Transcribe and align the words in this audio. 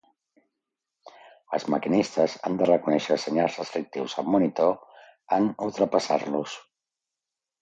Els 1.57 1.67
maquinistes 1.73 2.37
han 2.49 2.57
de 2.61 2.69
reconèixer 2.69 3.13
els 3.17 3.27
senyals 3.27 3.59
restrictius 3.61 4.17
al 4.23 4.29
monitor 4.37 4.73
en 5.39 5.51
ultrapassar-los. 5.69 6.57